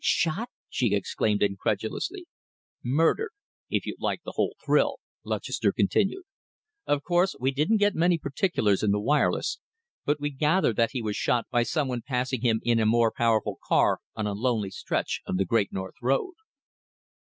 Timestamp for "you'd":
3.85-4.01